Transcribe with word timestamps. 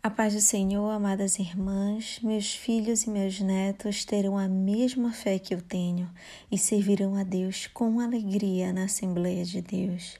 A 0.00 0.08
paz 0.08 0.32
do 0.32 0.40
Senhor, 0.40 0.88
amadas 0.90 1.40
irmãs, 1.40 2.20
meus 2.22 2.54
filhos 2.54 3.02
e 3.02 3.10
meus 3.10 3.40
netos 3.40 4.04
terão 4.04 4.38
a 4.38 4.46
mesma 4.46 5.12
fé 5.12 5.40
que 5.40 5.52
eu 5.52 5.60
tenho 5.60 6.08
e 6.52 6.56
servirão 6.56 7.16
a 7.16 7.24
Deus 7.24 7.66
com 7.66 7.98
alegria 7.98 8.72
na 8.72 8.84
Assembleia 8.84 9.44
de 9.44 9.60
Deus. 9.60 10.16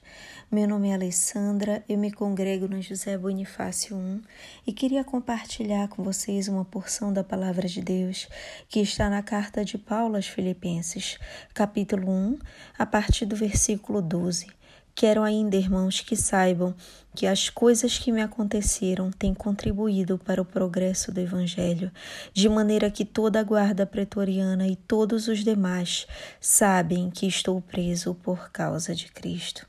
Meu 0.51 0.67
nome 0.67 0.89
é 0.89 0.95
Alessandra, 0.95 1.81
eu 1.87 1.97
me 1.97 2.11
congrego 2.11 2.67
no 2.67 2.81
José 2.81 3.17
Bonifácio 3.17 3.95
1 3.95 4.21
e 4.67 4.73
queria 4.73 5.05
compartilhar 5.05 5.87
com 5.87 6.03
vocês 6.03 6.49
uma 6.49 6.65
porção 6.65 7.13
da 7.13 7.23
palavra 7.23 7.65
de 7.65 7.81
Deus 7.81 8.27
que 8.67 8.81
está 8.81 9.09
na 9.09 9.23
carta 9.23 9.63
de 9.63 9.77
Paulo 9.77 10.17
aos 10.17 10.27
Filipenses, 10.27 11.17
capítulo 11.53 12.11
1, 12.11 12.37
a 12.77 12.85
partir 12.85 13.25
do 13.25 13.35
versículo 13.35 14.01
12. 14.01 14.58
Quero 14.99 15.23
ainda, 15.23 15.55
irmãos, 15.55 16.01
que 16.01 16.13
saibam 16.13 16.75
que 17.15 17.25
as 17.25 17.49
coisas 17.49 17.97
que 17.97 18.11
me 18.11 18.21
aconteceram 18.21 19.09
têm 19.09 19.33
contribuído 19.33 20.17
para 20.17 20.41
o 20.41 20.45
progresso 20.45 21.09
do 21.09 21.21
Evangelho, 21.21 21.89
de 22.33 22.49
maneira 22.49 22.91
que 22.91 23.05
toda 23.05 23.39
a 23.39 23.43
guarda 23.43 23.85
pretoriana 23.85 24.67
e 24.67 24.75
todos 24.75 25.29
os 25.29 25.41
demais 25.41 26.05
sabem 26.41 27.09
que 27.09 27.25
estou 27.25 27.61
preso 27.61 28.13
por 28.13 28.51
causa 28.51 28.93
de 28.93 29.09
Cristo. 29.09 29.65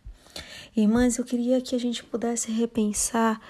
Irmãs, 0.76 1.16
eu 1.16 1.24
queria 1.24 1.60
que 1.60 1.76
a 1.76 1.78
gente 1.78 2.02
pudesse 2.02 2.50
repensar 2.50 3.40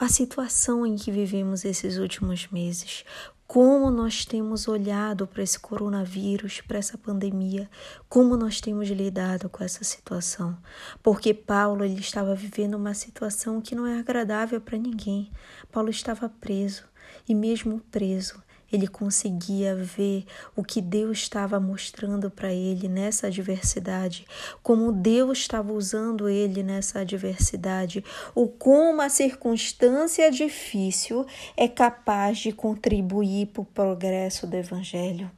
a 0.00 0.08
situação 0.08 0.86
em 0.86 0.96
que 0.96 1.10
vivemos 1.10 1.66
esses 1.66 1.98
últimos 1.98 2.48
meses, 2.48 3.04
como 3.46 3.90
nós 3.90 4.24
temos 4.24 4.66
olhado 4.66 5.26
para 5.26 5.42
esse 5.42 5.58
coronavírus, 5.58 6.60
para 6.60 6.78
essa 6.78 6.98
pandemia, 6.98 7.70
como 8.08 8.36
nós 8.36 8.60
temos 8.60 8.88
lidado 8.88 9.48
com 9.48 9.62
essa 9.62 9.84
situação. 9.84 10.58
Porque 11.02 11.32
Paulo 11.32 11.84
ele 11.84 12.00
estava 12.00 12.34
vivendo 12.34 12.74
uma 12.74 12.92
situação 12.92 13.60
que 13.60 13.74
não 13.74 13.86
é 13.86 13.98
agradável 13.98 14.60
para 14.60 14.76
ninguém. 14.76 15.30
Paulo 15.70 15.90
estava 15.90 16.28
preso 16.28 16.84
e 17.28 17.34
mesmo 17.34 17.80
preso, 17.90 18.42
ele 18.72 18.86
conseguia 18.86 19.74
ver 19.74 20.24
o 20.54 20.62
que 20.62 20.80
Deus 20.80 21.18
estava 21.18 21.60
mostrando 21.60 22.30
para 22.30 22.52
ele 22.52 22.88
nessa 22.88 23.28
adversidade, 23.28 24.26
como 24.62 24.92
Deus 24.92 25.38
estava 25.38 25.72
usando 25.72 26.28
ele 26.28 26.62
nessa 26.62 27.00
adversidade, 27.00 28.04
ou 28.34 28.48
como 28.48 29.00
a 29.02 29.08
circunstância 29.08 30.30
difícil 30.30 31.26
é 31.56 31.68
capaz 31.68 32.38
de 32.38 32.52
contribuir 32.52 33.46
para 33.46 33.62
o 33.62 33.64
progresso 33.64 34.46
do 34.46 34.56
Evangelho. 34.56 35.30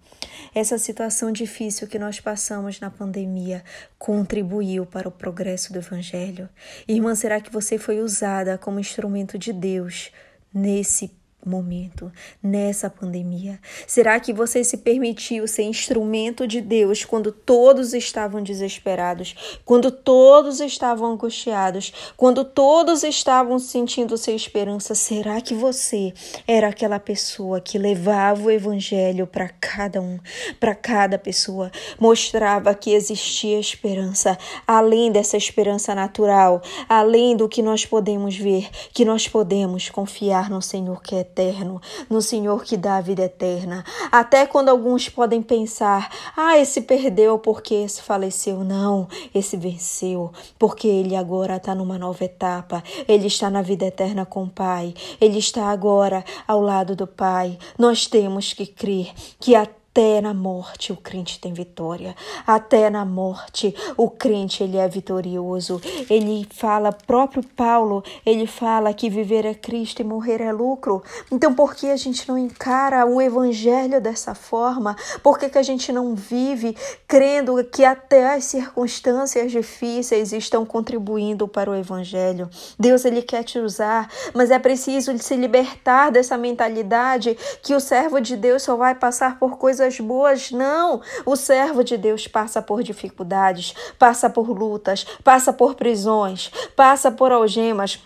Essa 0.54 0.78
situação 0.78 1.30
difícil 1.30 1.86
que 1.86 1.98
nós 1.98 2.20
passamos 2.20 2.80
na 2.80 2.90
pandemia 2.90 3.62
contribuiu 3.98 4.86
para 4.86 5.08
o 5.08 5.12
progresso 5.12 5.72
do 5.72 5.78
Evangelho. 5.78 6.48
Irmã, 6.86 7.14
será 7.14 7.40
que 7.40 7.52
você 7.52 7.78
foi 7.78 8.00
usada 8.00 8.56
como 8.58 8.80
instrumento 8.80 9.38
de 9.38 9.52
Deus 9.52 10.10
nesse 10.52 11.17
momento, 11.44 12.12
nessa 12.42 12.90
pandemia? 12.90 13.58
Será 13.86 14.18
que 14.20 14.32
você 14.32 14.62
se 14.62 14.78
permitiu 14.78 15.46
ser 15.46 15.62
instrumento 15.62 16.46
de 16.46 16.60
Deus 16.60 17.04
quando 17.04 17.32
todos 17.32 17.94
estavam 17.94 18.42
desesperados, 18.42 19.60
quando 19.64 19.90
todos 19.90 20.60
estavam 20.60 21.12
angustiados, 21.12 21.92
quando 22.16 22.44
todos 22.44 23.02
estavam 23.02 23.58
sentindo 23.58 24.16
sem 24.16 24.36
esperança? 24.36 24.94
Será 24.94 25.40
que 25.40 25.54
você 25.54 26.12
era 26.46 26.68
aquela 26.68 26.98
pessoa 26.98 27.60
que 27.60 27.78
levava 27.78 28.42
o 28.42 28.50
evangelho 28.50 29.26
para 29.26 29.48
cada 29.48 30.00
um, 30.00 30.18
para 30.60 30.74
cada 30.74 31.18
pessoa, 31.18 31.70
mostrava 31.98 32.74
que 32.74 32.92
existia 32.92 33.58
esperança, 33.58 34.36
além 34.66 35.10
dessa 35.10 35.36
esperança 35.36 35.94
natural, 35.94 36.60
além 36.88 37.36
do 37.36 37.48
que 37.48 37.62
nós 37.62 37.86
podemos 37.86 38.36
ver, 38.36 38.68
que 38.92 39.04
nós 39.04 39.28
podemos 39.28 39.88
confiar 39.88 40.50
no 40.50 40.60
Senhor 40.60 41.02
que 41.02 41.14
é 41.14 41.24
eterno, 41.38 41.80
no 42.10 42.20
Senhor 42.20 42.64
que 42.64 42.76
dá 42.76 42.96
a 42.96 43.00
vida 43.00 43.22
eterna. 43.22 43.84
Até 44.10 44.46
quando 44.46 44.68
alguns 44.68 45.08
podem 45.08 45.40
pensar: 45.40 46.10
ah, 46.36 46.58
esse 46.58 46.82
perdeu 46.82 47.38
porque 47.38 47.74
esse 47.74 48.02
faleceu. 48.02 48.64
Não, 48.64 49.06
esse 49.32 49.56
venceu, 49.56 50.32
porque 50.58 50.88
ele 50.88 51.14
agora 51.14 51.56
está 51.56 51.74
numa 51.74 51.98
nova 51.98 52.24
etapa. 52.24 52.82
Ele 53.06 53.28
está 53.28 53.48
na 53.48 53.62
vida 53.62 53.86
eterna 53.86 54.26
com 54.26 54.44
o 54.44 54.50
Pai. 54.50 54.94
Ele 55.20 55.38
está 55.38 55.66
agora 55.66 56.24
ao 56.46 56.60
lado 56.60 56.96
do 56.96 57.06
Pai. 57.06 57.56
Nós 57.78 58.06
temos 58.06 58.52
que 58.52 58.66
crer 58.66 59.12
que 59.38 59.54
a 59.54 59.66
até 59.98 60.20
na 60.20 60.32
morte 60.32 60.92
o 60.92 60.96
crente 60.96 61.40
tem 61.40 61.52
vitória. 61.52 62.14
Até 62.46 62.88
na 62.88 63.04
morte 63.04 63.74
o 63.96 64.08
crente 64.08 64.62
ele 64.62 64.76
é 64.76 64.86
vitorioso. 64.86 65.80
Ele 66.08 66.46
fala, 66.54 66.92
próprio 66.92 67.42
Paulo, 67.42 68.04
ele 68.24 68.46
fala 68.46 68.94
que 68.94 69.10
viver 69.10 69.44
é 69.44 69.54
Cristo 69.54 70.00
e 70.00 70.04
morrer 70.04 70.40
é 70.40 70.52
lucro. 70.52 71.02
Então 71.32 71.52
por 71.52 71.74
que 71.74 71.88
a 71.88 71.96
gente 71.96 72.28
não 72.28 72.38
encara 72.38 73.04
o 73.06 73.20
evangelho 73.20 74.00
dessa 74.00 74.36
forma? 74.36 74.96
Por 75.20 75.36
que, 75.36 75.48
que 75.48 75.58
a 75.58 75.64
gente 75.64 75.90
não 75.90 76.14
vive 76.14 76.76
crendo 77.08 77.64
que 77.64 77.84
até 77.84 78.36
as 78.36 78.44
circunstâncias 78.44 79.50
difíceis 79.50 80.32
estão 80.32 80.64
contribuindo 80.64 81.48
para 81.48 81.72
o 81.72 81.74
evangelho? 81.74 82.48
Deus 82.78 83.04
ele 83.04 83.20
quer 83.20 83.42
te 83.42 83.58
usar, 83.58 84.08
mas 84.32 84.52
é 84.52 84.60
preciso 84.60 85.18
se 85.18 85.34
libertar 85.34 86.12
dessa 86.12 86.38
mentalidade 86.38 87.36
que 87.64 87.74
o 87.74 87.80
servo 87.80 88.20
de 88.20 88.36
Deus 88.36 88.62
só 88.62 88.76
vai 88.76 88.94
passar 88.94 89.40
por 89.40 89.58
coisas 89.58 89.87
coisas 89.88 90.00
boas, 90.00 90.50
não. 90.50 91.00
O 91.24 91.34
servo 91.34 91.82
de 91.82 91.96
Deus 91.96 92.28
passa 92.28 92.60
por 92.60 92.82
dificuldades, 92.82 93.74
passa 93.98 94.28
por 94.28 94.50
lutas, 94.50 95.04
passa 95.24 95.52
por 95.52 95.74
prisões, 95.74 96.50
passa 96.76 97.10
por 97.10 97.32
algemas, 97.32 97.98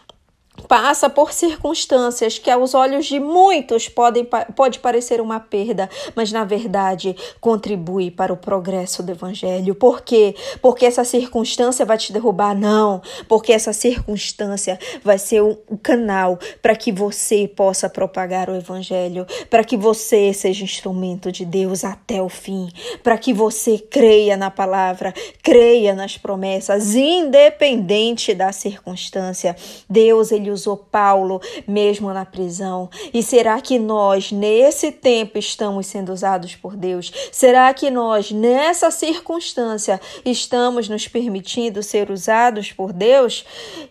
passa 0.72 1.10
por 1.10 1.34
circunstâncias 1.34 2.38
que 2.38 2.50
aos 2.50 2.74
olhos 2.74 3.04
de 3.04 3.20
muitos 3.20 3.90
podem 3.90 4.26
pode 4.56 4.78
parecer 4.78 5.20
uma 5.20 5.38
perda, 5.38 5.86
mas 6.16 6.32
na 6.32 6.44
verdade 6.44 7.14
contribui 7.42 8.10
para 8.10 8.32
o 8.32 8.38
progresso 8.38 9.02
do 9.02 9.12
evangelho. 9.12 9.74
Por 9.74 10.00
quê? 10.00 10.34
Porque 10.62 10.86
essa 10.86 11.04
circunstância 11.04 11.84
vai 11.84 11.98
te 11.98 12.10
derrubar 12.10 12.58
não, 12.58 13.02
porque 13.28 13.52
essa 13.52 13.74
circunstância 13.74 14.78
vai 15.04 15.18
ser 15.18 15.42
o 15.42 15.58
um 15.70 15.76
canal 15.76 16.38
para 16.62 16.74
que 16.74 16.90
você 16.90 17.46
possa 17.46 17.86
propagar 17.90 18.48
o 18.48 18.56
evangelho, 18.56 19.26
para 19.50 19.64
que 19.64 19.76
você 19.76 20.32
seja 20.32 20.64
instrumento 20.64 21.30
de 21.30 21.44
Deus 21.44 21.84
até 21.84 22.22
o 22.22 22.30
fim, 22.30 22.70
para 23.02 23.18
que 23.18 23.34
você 23.34 23.76
creia 23.76 24.38
na 24.38 24.50
palavra, 24.50 25.12
creia 25.42 25.94
nas 25.94 26.16
promessas, 26.16 26.94
independente 26.94 28.32
da 28.32 28.52
circunstância. 28.52 29.54
Deus 29.86 30.32
ele 30.32 30.50
usou 30.62 30.76
Paulo 30.76 31.40
mesmo 31.66 32.12
na 32.12 32.24
prisão? 32.24 32.88
E 33.12 33.22
será 33.22 33.60
que 33.60 33.78
nós, 33.78 34.30
nesse 34.30 34.92
tempo, 34.92 35.38
estamos 35.38 35.86
sendo 35.86 36.12
usados 36.12 36.54
por 36.54 36.76
Deus? 36.76 37.12
Será 37.32 37.72
que 37.74 37.90
nós, 37.90 38.30
nessa 38.30 38.90
circunstância, 38.90 40.00
estamos 40.24 40.88
nos 40.88 41.08
permitindo 41.08 41.82
ser 41.82 42.10
usados 42.10 42.72
por 42.72 42.92
Deus? 42.92 43.44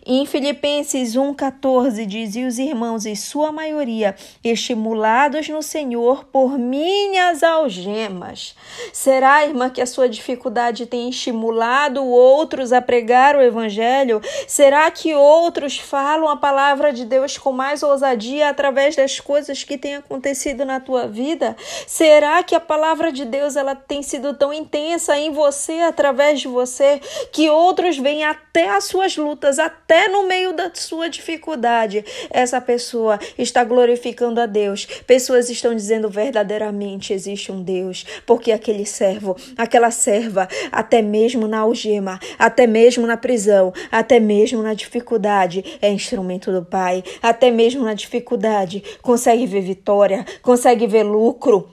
Em 0.06 0.24
Filipenses 0.24 1.14
1,14 1.14 2.06
diz: 2.06 2.34
E 2.34 2.44
os 2.44 2.58
irmãos, 2.58 3.04
em 3.04 3.14
sua 3.14 3.52
maioria, 3.52 4.16
estimulados 4.42 5.48
no 5.48 5.62
Senhor 5.62 6.24
por 6.24 6.58
minhas 6.58 7.42
algemas. 7.42 8.54
Será, 8.92 9.44
irmã, 9.44 9.68
que 9.68 9.80
a 9.80 9.86
sua 9.86 10.08
dificuldade 10.08 10.86
tem 10.86 11.08
estimulado 11.08 12.02
outros 12.04 12.72
a 12.72 12.80
pregar 12.80 13.36
o 13.36 13.42
Evangelho? 13.42 14.20
Será 14.46 14.90
que 14.90 15.14
outros 15.14 15.78
falam 15.78 16.28
a 16.28 16.36
palavra 16.36 16.61
de 16.92 17.04
Deus 17.04 17.36
com 17.36 17.52
mais 17.52 17.82
ousadia 17.82 18.48
através 18.48 18.94
das 18.94 19.18
coisas 19.18 19.64
que 19.64 19.76
têm 19.76 19.96
acontecido 19.96 20.64
na 20.64 20.80
tua 20.80 21.06
vida? 21.06 21.56
Será 21.86 22.42
que 22.42 22.54
a 22.54 22.60
palavra 22.60 23.10
de 23.10 23.24
Deus 23.24 23.56
ela 23.56 23.74
tem 23.74 24.02
sido 24.02 24.34
tão 24.34 24.52
intensa 24.52 25.16
em 25.18 25.30
você 25.30 25.80
através 25.80 26.40
de 26.40 26.48
você 26.48 27.00
que 27.32 27.50
outros 27.50 27.98
vêm 27.98 28.24
até 28.24 28.70
as 28.70 28.84
suas 28.84 29.16
lutas, 29.16 29.58
até 29.58 30.08
no 30.08 30.26
meio 30.26 30.52
da 30.52 30.70
sua 30.72 31.08
dificuldade? 31.08 32.04
Essa 32.30 32.60
pessoa 32.60 33.18
está 33.36 33.64
glorificando 33.64 34.40
a 34.40 34.46
Deus. 34.46 34.86
Pessoas 35.06 35.50
estão 35.50 35.74
dizendo 35.74 36.08
verdadeiramente 36.08 37.12
existe 37.12 37.52
um 37.52 37.62
Deus, 37.62 38.06
porque 38.26 38.52
aquele 38.52 38.86
servo, 38.86 39.36
aquela 39.56 39.90
serva, 39.90 40.48
até 40.70 41.02
mesmo 41.02 41.46
na 41.46 41.58
algema, 41.58 42.18
até 42.38 42.66
mesmo 42.66 43.06
na 43.06 43.16
prisão, 43.16 43.72
até 43.90 44.18
mesmo 44.18 44.62
na 44.62 44.74
dificuldade, 44.74 45.78
é 45.82 45.90
instrumento 45.90 46.41
do 46.50 46.64
Pai, 46.64 47.04
até 47.22 47.50
mesmo 47.50 47.84
na 47.84 47.94
dificuldade, 47.94 48.82
consegue 49.02 49.46
ver 49.46 49.60
vitória, 49.60 50.24
consegue 50.42 50.86
ver 50.86 51.02
lucro 51.02 51.71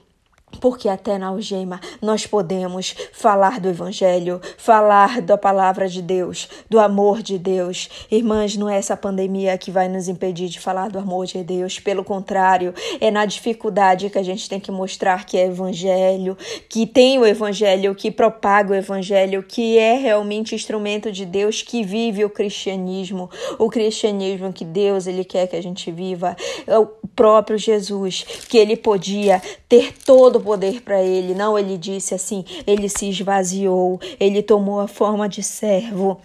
porque 0.60 0.90
até 0.90 1.18
na 1.18 1.28
algema 1.28 1.80
nós 2.02 2.26
podemos 2.26 2.96
falar 3.14 3.60
do 3.60 3.70
Evangelho, 3.70 4.42
falar 4.58 5.22
da 5.22 5.38
palavra 5.38 5.88
de 5.88 6.02
Deus, 6.02 6.48
do 6.70 6.80
amor 6.80 7.22
de 7.22 7.38
Deus. 7.38 7.90
Irmãs, 8.12 8.56
não 8.56 8.70
é 8.70 8.78
essa 8.78 8.98
pandemia 8.98 9.58
que 9.58 9.72
vai 9.72 9.88
nos 9.88 10.08
impedir 10.08 10.50
de 10.50 10.60
falar 10.60 10.90
do 10.90 11.00
amor 11.00 11.26
de 11.26 11.44
Deus, 11.44 11.80
pelo 11.80 12.04
contrário, 12.04 12.74
é 13.00 13.10
na 13.12 13.26
dificuldade 13.26 14.10
que 14.10 14.18
a 14.18 14.24
gente 14.24 14.50
tem 14.50 14.60
que 14.60 14.72
mostrar 14.72 15.26
que 15.26 15.38
é 15.38 15.46
Evangelho, 15.46 16.38
que 16.68 16.86
tem 16.86 17.18
o 17.20 17.26
Evangelho, 17.26 17.96
que 17.96 18.12
propaga 18.12 18.72
o 18.72 18.76
Evangelho, 18.76 19.44
que 19.44 19.78
é 19.78 19.96
realmente 19.96 20.56
instrumento 20.56 21.12
de 21.12 21.26
Deus, 21.26 21.62
que 21.62 21.84
vive 21.84 22.26
o 22.26 22.30
cristianismo, 22.30 23.30
o 23.58 23.70
cristianismo 23.70 24.52
que 24.52 24.66
Deus 24.66 25.08
ele 25.08 25.24
quer 25.24 25.48
que 25.48 25.56
a 25.56 25.64
gente 25.64 25.92
viva, 25.92 26.36
é 26.68 26.78
o 26.78 26.88
próprio 27.16 27.58
Jesus, 27.58 28.26
que 28.48 28.58
ele 28.58 28.76
podia 28.76 29.42
ter 29.68 29.94
todo 30.06 30.39
o 30.40 30.42
poder 30.42 30.82
para 30.82 31.02
ele. 31.02 31.36
Não, 31.36 31.58
ele 31.58 31.78
disse 31.78 32.16
assim: 32.16 32.44
ele 32.66 32.90
se 32.90 33.10
esvaziou, 33.10 34.00
ele 34.20 34.42
tomou 34.42 34.80
a 34.80 34.88
forma 34.88 35.30
de 35.30 35.44
servo 35.44 36.20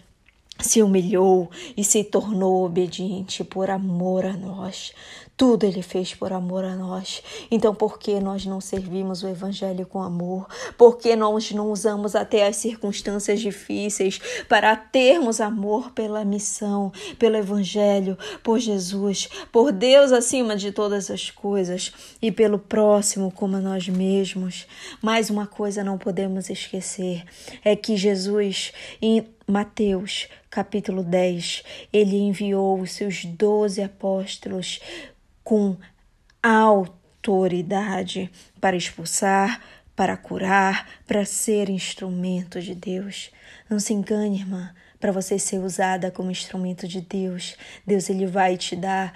se 0.59 0.83
humilhou 0.83 1.51
e 1.77 1.83
se 1.83 2.05
tornou 2.05 2.65
obediente 2.65 3.43
por 3.43 3.71
amor 3.71 4.25
a 4.25 4.35
nós. 4.35 4.93
Tudo 5.37 5.65
ele 5.67 5.83
fez 5.83 6.15
por 6.15 6.33
amor 6.33 6.65
a 6.65 6.77
nós. 6.77 7.21
Então, 7.51 7.75
por 7.75 7.99
que 7.99 8.21
nós 8.21 8.47
não 8.47 8.61
servimos 8.61 9.25
o 9.25 9.29
Evangelho 9.29 9.85
com 9.85 10.01
amor? 10.01 10.47
Por 10.79 10.97
que 10.97 11.17
nós 11.17 11.51
não 11.51 11.73
usamos 11.73 12.15
até 12.15 12.47
as 12.47 12.57
circunstâncias 12.57 13.41
difíceis 13.41 14.21
para 14.49 14.77
termos 14.77 15.41
amor 15.41 15.91
pela 15.91 16.25
missão, 16.25 16.93
pelo 17.19 17.37
Evangelho, 17.37 18.17
por 18.45 18.61
Jesus, 18.61 19.29
por 19.51 19.73
Deus 19.73 20.13
acima 20.13 20.55
de 20.55 20.71
todas 20.71 21.11
as 21.11 21.31
coisas 21.31 21.93
e 22.23 22.31
pelo 22.31 22.59
próximo 22.59 23.33
como 23.33 23.57
a 23.57 23.61
nós 23.61 23.89
mesmos? 23.89 24.69
Mais 25.03 25.31
uma 25.31 25.49
coisa 25.49 25.83
não 25.83 25.99
podemos 25.99 26.49
esquecer: 26.49 27.25
é 27.65 27.75
que 27.75 27.97
Jesus, 27.97 28.73
Mateus 29.47 30.29
capítulo 30.49 31.03
10, 31.03 31.63
ele 31.93 32.17
enviou 32.17 32.81
os 32.81 32.93
seus 32.93 33.25
doze 33.25 33.83
apóstolos 33.83 34.81
com 35.43 35.77
autoridade 36.43 38.31
para 38.61 38.77
expulsar, 38.77 39.61
para 39.95 40.17
curar, 40.17 40.89
para 41.07 41.25
ser 41.25 41.69
instrumento 41.69 42.61
de 42.61 42.75
Deus. 42.75 43.31
Não 43.69 43.79
se 43.79 43.93
engane, 43.93 44.41
irmã, 44.41 44.75
para 44.99 45.13
você 45.13 45.39
ser 45.39 45.59
usada 45.59 46.11
como 46.11 46.31
instrumento 46.31 46.89
de 46.89 47.01
Deus. 47.01 47.57
Deus 47.87 48.09
ele 48.09 48.27
vai 48.27 48.57
te 48.57 48.75
dar 48.75 49.13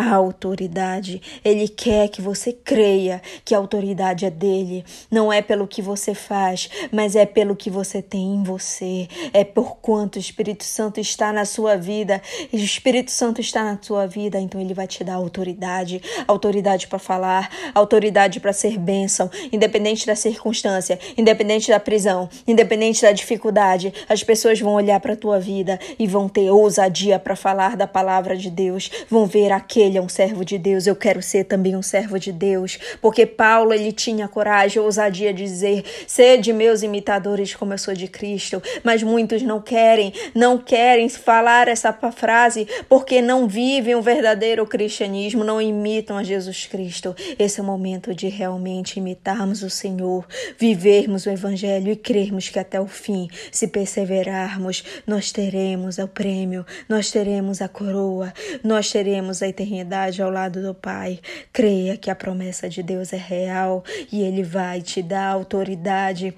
a 0.00 0.14
autoridade. 0.14 1.20
Ele 1.44 1.68
quer 1.68 2.08
que 2.08 2.22
você 2.22 2.52
creia 2.52 3.20
que 3.44 3.54
a 3.54 3.58
autoridade 3.58 4.24
é 4.24 4.30
dele. 4.30 4.84
Não 5.10 5.32
é 5.32 5.42
pelo 5.42 5.66
que 5.66 5.82
você 5.82 6.14
faz, 6.14 6.70
mas 6.90 7.14
é 7.14 7.26
pelo 7.26 7.54
que 7.54 7.68
você 7.68 8.00
tem 8.00 8.36
em 8.36 8.42
você. 8.42 9.06
É 9.32 9.44
por 9.44 9.76
quanto 9.76 10.16
o 10.16 10.18
Espírito 10.18 10.64
Santo 10.64 11.00
está 11.00 11.32
na 11.32 11.44
sua 11.44 11.76
vida. 11.76 12.22
E 12.52 12.56
o 12.56 12.64
Espírito 12.64 13.10
Santo 13.10 13.40
está 13.40 13.62
na 13.62 13.78
sua 13.80 14.06
vida, 14.06 14.40
então 14.40 14.60
ele 14.60 14.72
vai 14.72 14.86
te 14.86 15.04
dar 15.04 15.14
autoridade, 15.14 16.00
autoridade 16.26 16.86
para 16.86 16.98
falar, 16.98 17.50
autoridade 17.74 18.40
para 18.40 18.52
ser 18.52 18.78
bênção, 18.78 19.30
independente 19.52 20.06
da 20.06 20.16
circunstância, 20.16 20.98
independente 21.16 21.70
da 21.70 21.78
prisão, 21.78 22.28
independente 22.46 23.02
da 23.02 23.12
dificuldade. 23.12 23.92
As 24.08 24.22
pessoas 24.22 24.60
vão 24.60 24.74
olhar 24.74 25.00
para 25.00 25.16
tua 25.16 25.38
vida 25.38 25.78
e 25.98 26.06
vão 26.06 26.28
ter 26.28 26.50
ousadia 26.50 27.18
para 27.18 27.36
falar 27.36 27.76
da 27.76 27.86
palavra 27.86 28.36
de 28.36 28.50
Deus, 28.50 28.90
vão 29.08 29.26
ver 29.26 29.52
aquele 29.52 29.89
ele 29.90 29.98
é 29.98 30.02
um 30.02 30.08
servo 30.08 30.44
de 30.44 30.56
Deus, 30.56 30.86
eu 30.86 30.96
quero 30.96 31.20
ser 31.20 31.44
também 31.44 31.76
um 31.76 31.82
servo 31.82 32.18
de 32.18 32.32
Deus, 32.32 32.78
porque 33.00 33.26
Paulo 33.26 33.74
ele 33.74 33.92
tinha 33.92 34.28
coragem, 34.28 34.80
ousadia 34.80 35.34
de 35.34 35.42
dizer: 35.42 35.84
"Sede 36.06 36.52
meus 36.52 36.82
imitadores 36.82 37.54
como 37.54 37.74
eu 37.74 37.78
sou 37.78 37.94
de 37.94 38.08
Cristo", 38.08 38.62
mas 38.82 39.02
muitos 39.02 39.42
não 39.42 39.60
querem, 39.60 40.12
não 40.34 40.56
querem 40.56 41.08
falar 41.08 41.68
essa 41.68 41.92
frase 41.92 42.66
porque 42.88 43.20
não 43.20 43.48
vivem 43.48 43.94
o 43.94 44.02
verdadeiro 44.02 44.66
cristianismo, 44.66 45.44
não 45.44 45.60
imitam 45.60 46.16
a 46.16 46.22
Jesus 46.22 46.66
Cristo. 46.66 47.14
Esse 47.38 47.60
é 47.60 47.62
o 47.62 47.66
momento 47.66 48.14
de 48.14 48.28
realmente 48.28 48.98
imitarmos 48.98 49.62
o 49.62 49.70
Senhor, 49.70 50.26
vivermos 50.56 51.26
o 51.26 51.30
evangelho 51.30 51.92
e 51.92 51.96
crermos 51.96 52.48
que 52.48 52.58
até 52.58 52.80
o 52.80 52.86
fim, 52.86 53.28
se 53.50 53.66
perseverarmos, 53.66 54.84
nós 55.06 55.32
teremos 55.32 55.98
o 55.98 56.06
prêmio, 56.06 56.64
nós 56.88 57.10
teremos 57.10 57.60
a 57.60 57.68
coroa, 57.68 58.32
nós 58.62 58.90
teremos 58.90 59.42
a 59.42 59.48
eternidade 59.48 59.79
eternidade 59.80 60.22
ao 60.22 60.30
lado 60.30 60.62
do 60.62 60.74
Pai. 60.74 61.20
Creia 61.52 61.96
que 61.96 62.10
a 62.10 62.14
promessa 62.14 62.68
de 62.68 62.82
Deus 62.82 63.12
é 63.12 63.16
real 63.16 63.82
e 64.12 64.22
Ele 64.22 64.42
vai 64.42 64.80
te 64.80 65.02
dar 65.02 65.28
autoridade 65.28 66.34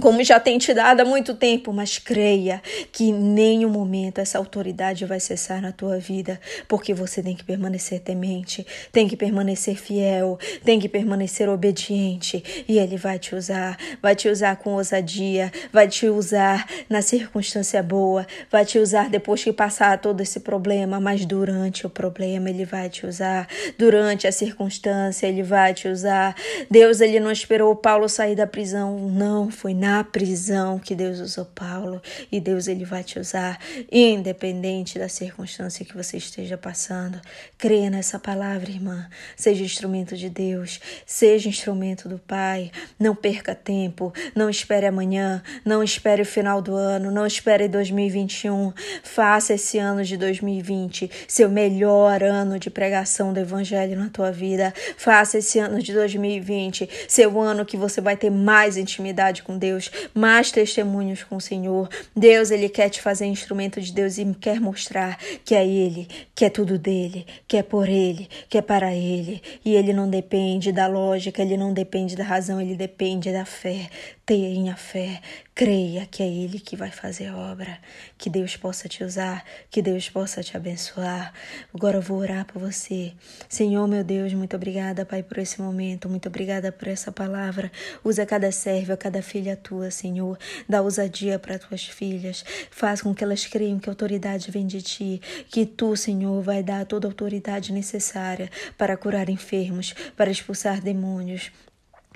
como 0.00 0.24
já 0.24 0.40
tem 0.40 0.56
te 0.58 0.72
dado 0.72 1.00
há 1.00 1.04
muito 1.04 1.34
tempo, 1.34 1.72
mas 1.72 1.98
creia 1.98 2.62
que 2.90 3.04
em 3.04 3.12
nenhum 3.12 3.68
momento 3.68 4.20
essa 4.20 4.38
autoridade 4.38 5.04
vai 5.04 5.20
cessar 5.20 5.60
na 5.60 5.70
tua 5.70 5.98
vida, 5.98 6.40
porque 6.66 6.94
você 6.94 7.22
tem 7.22 7.36
que 7.36 7.44
permanecer 7.44 8.00
temente, 8.00 8.66
tem 8.90 9.06
que 9.06 9.16
permanecer 9.16 9.76
fiel, 9.76 10.38
tem 10.64 10.80
que 10.80 10.88
permanecer 10.88 11.48
obediente, 11.48 12.42
e 12.66 12.78
ele 12.78 12.96
vai 12.96 13.18
te 13.18 13.34
usar, 13.34 13.76
vai 14.00 14.16
te 14.16 14.28
usar 14.28 14.56
com 14.56 14.74
ousadia, 14.74 15.52
vai 15.70 15.86
te 15.86 16.06
usar 16.06 16.66
na 16.88 17.02
circunstância 17.02 17.82
boa, 17.82 18.26
vai 18.50 18.64
te 18.64 18.78
usar 18.78 19.10
depois 19.10 19.44
que 19.44 19.52
passar 19.52 19.98
todo 19.98 20.22
esse 20.22 20.40
problema, 20.40 21.00
mas 21.00 21.26
durante 21.26 21.86
o 21.86 21.90
problema 21.90 22.48
ele 22.48 22.64
vai 22.64 22.88
te 22.88 23.06
usar, 23.06 23.46
durante 23.78 24.26
a 24.26 24.32
circunstância 24.32 25.26
ele 25.26 25.42
vai 25.42 25.74
te 25.74 25.86
usar. 25.86 26.34
Deus 26.70 27.00
ele 27.00 27.20
não 27.20 27.30
esperou 27.30 27.76
Paulo 27.76 28.08
sair 28.08 28.34
da 28.34 28.46
prisão, 28.46 28.98
não 28.98 29.50
foi 29.50 29.74
na 29.82 30.04
prisão 30.04 30.78
que 30.78 30.94
Deus 30.94 31.18
usou 31.18 31.44
Paulo 31.44 32.00
e 32.30 32.38
Deus 32.38 32.68
ele 32.68 32.84
vai 32.84 33.02
te 33.02 33.18
usar 33.18 33.58
independente 33.90 34.96
da 34.96 35.08
circunstância 35.08 35.84
que 35.84 35.96
você 35.96 36.18
esteja 36.18 36.56
passando. 36.56 37.20
Creia 37.58 37.90
nessa 37.90 38.16
palavra, 38.16 38.70
irmã. 38.70 39.08
Seja 39.34 39.64
instrumento 39.64 40.16
de 40.16 40.30
Deus, 40.30 40.78
seja 41.04 41.48
instrumento 41.48 42.08
do 42.08 42.16
Pai. 42.16 42.70
Não 42.96 43.12
perca 43.12 43.56
tempo, 43.56 44.12
não 44.36 44.48
espere 44.48 44.86
amanhã, 44.86 45.42
não 45.64 45.82
espere 45.82 46.22
o 46.22 46.26
final 46.26 46.62
do 46.62 46.76
ano, 46.76 47.10
não 47.10 47.26
espere 47.26 47.66
2021. 47.66 48.72
Faça 49.02 49.54
esse 49.54 49.78
ano 49.78 50.04
de 50.04 50.16
2020 50.16 51.10
seu 51.26 51.48
melhor 51.48 52.22
ano 52.22 52.56
de 52.56 52.70
pregação 52.70 53.32
do 53.32 53.40
evangelho 53.40 53.98
na 53.98 54.08
tua 54.08 54.30
vida. 54.30 54.72
Faça 54.96 55.38
esse 55.38 55.58
ano 55.58 55.82
de 55.82 55.92
2020 55.92 56.88
seu 57.08 57.40
ano 57.40 57.64
que 57.64 57.76
você 57.76 58.00
vai 58.00 58.16
ter 58.16 58.30
mais 58.30 58.76
intimidade 58.76 59.42
com 59.42 59.58
Deus 59.58 59.71
Deus, 59.72 59.90
mais 60.14 60.50
testemunhos 60.50 61.22
com 61.22 61.36
o 61.36 61.40
Senhor. 61.40 61.88
Deus, 62.14 62.50
ele 62.50 62.68
quer 62.68 62.90
te 62.90 63.00
fazer 63.00 63.26
instrumento 63.26 63.80
de 63.80 63.92
Deus 63.92 64.18
e 64.18 64.34
quer 64.34 64.60
mostrar 64.60 65.18
que 65.44 65.54
é 65.54 65.66
ele, 65.66 66.06
que 66.34 66.44
é 66.44 66.50
tudo 66.50 66.78
dele, 66.78 67.26
que 67.48 67.56
é 67.56 67.62
por 67.62 67.88
ele, 67.88 68.28
que 68.48 68.58
é 68.58 68.62
para 68.62 68.94
ele. 68.94 69.42
E 69.64 69.74
ele 69.74 69.92
não 69.92 70.08
depende 70.08 70.72
da 70.72 70.86
lógica, 70.86 71.40
ele 71.40 71.56
não 71.56 71.72
depende 71.72 72.14
da 72.14 72.24
razão, 72.24 72.60
ele 72.60 72.76
depende 72.76 73.32
da 73.32 73.44
fé. 73.44 73.88
Tenha 74.24 74.76
fé, 74.76 75.20
creia 75.52 76.06
que 76.06 76.22
é 76.22 76.28
Ele 76.28 76.60
que 76.60 76.76
vai 76.76 76.92
fazer 76.92 77.26
a 77.26 77.36
obra. 77.36 77.80
Que 78.16 78.30
Deus 78.30 78.56
possa 78.56 78.88
te 78.88 79.02
usar, 79.02 79.44
que 79.68 79.82
Deus 79.82 80.08
possa 80.08 80.44
te 80.44 80.56
abençoar. 80.56 81.34
Agora 81.74 81.96
eu 81.96 82.00
vou 82.00 82.18
orar 82.18 82.44
por 82.46 82.60
você. 82.60 83.14
Senhor, 83.48 83.88
meu 83.88 84.04
Deus, 84.04 84.32
muito 84.32 84.54
obrigada, 84.54 85.04
Pai, 85.04 85.24
por 85.24 85.38
esse 85.38 85.60
momento. 85.60 86.08
Muito 86.08 86.28
obrigada 86.28 86.70
por 86.70 86.86
essa 86.86 87.10
palavra. 87.10 87.72
Usa 88.04 88.24
cada 88.24 88.52
serva, 88.52 88.96
cada 88.96 89.20
filha 89.22 89.56
tua, 89.56 89.90
Senhor. 89.90 90.38
Dá 90.68 90.80
ousadia 90.82 91.36
para 91.36 91.58
tuas 91.58 91.84
filhas. 91.84 92.44
Faz 92.70 93.02
com 93.02 93.12
que 93.12 93.24
elas 93.24 93.44
creiam 93.44 93.80
que 93.80 93.90
a 93.90 93.92
autoridade 93.92 94.52
vem 94.52 94.68
de 94.68 94.82
ti. 94.82 95.20
Que 95.50 95.66
tu, 95.66 95.96
Senhor, 95.96 96.40
vai 96.42 96.62
dar 96.62 96.86
toda 96.86 97.08
a 97.08 97.10
autoridade 97.10 97.72
necessária 97.72 98.48
para 98.78 98.96
curar 98.96 99.28
enfermos, 99.28 99.92
para 100.16 100.30
expulsar 100.30 100.80
demônios 100.80 101.50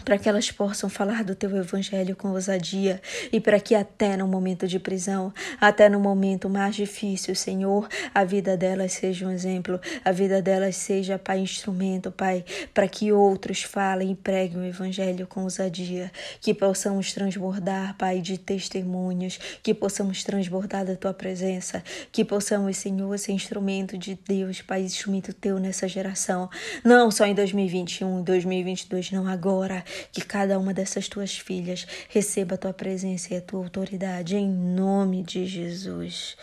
para 0.04 0.18
que 0.18 0.28
elas 0.28 0.50
possam 0.50 0.88
falar 0.88 1.24
do 1.24 1.34
teu 1.34 1.54
evangelho 1.56 2.14
com 2.14 2.28
ousadia 2.30 3.00
e 3.32 3.40
para 3.40 3.58
que 3.58 3.74
até 3.74 4.16
no 4.16 4.26
momento 4.26 4.66
de 4.66 4.78
prisão, 4.78 5.32
até 5.60 5.88
no 5.88 5.98
momento 5.98 6.48
mais 6.48 6.76
difícil, 6.76 7.34
Senhor, 7.34 7.88
a 8.14 8.24
vida 8.24 8.56
delas 8.56 8.92
seja 8.92 9.26
um 9.26 9.30
exemplo, 9.30 9.80
a 10.04 10.12
vida 10.12 10.40
delas 10.40 10.76
seja, 10.76 11.18
Pai, 11.18 11.40
instrumento, 11.40 12.10
Pai, 12.10 12.44
para 12.72 12.86
que 12.88 13.12
outros 13.12 13.62
falem 13.62 14.12
e 14.12 14.14
preguem 14.14 14.58
o 14.58 14.64
evangelho 14.64 15.26
com 15.26 15.42
ousadia, 15.42 16.10
que 16.40 16.54
possamos 16.54 17.12
transbordar, 17.12 17.96
Pai, 17.96 18.20
de 18.20 18.38
testemunhos, 18.38 19.38
que 19.62 19.74
possamos 19.74 20.22
transbordar 20.22 20.84
da 20.84 20.94
tua 20.94 21.14
presença, 21.14 21.82
que 22.12 22.24
possamos, 22.24 22.76
Senhor, 22.76 23.18
ser 23.18 23.32
instrumento 23.32 23.98
de 23.98 24.18
Deus, 24.26 24.62
Pai, 24.62 24.82
instrumento 24.82 25.32
teu 25.32 25.58
nessa 25.58 25.88
geração, 25.88 26.48
não 26.84 27.10
só 27.10 27.26
em 27.26 27.34
2021, 27.34 28.22
2022, 28.22 29.10
não 29.12 29.26
agora, 29.26 29.84
que 30.12 30.20
cada 30.20 30.58
uma 30.58 30.74
dessas 30.74 31.08
tuas 31.08 31.36
filhas 31.38 31.86
receba 32.08 32.54
a 32.54 32.58
tua 32.58 32.72
presença 32.72 33.34
e 33.34 33.36
a 33.36 33.40
tua 33.40 33.62
autoridade, 33.62 34.36
em 34.36 34.48
nome 34.48 35.22
de 35.22 35.46
Jesus. 35.46 36.36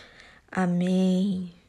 Amém. 0.52 1.63